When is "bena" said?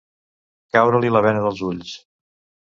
1.27-1.45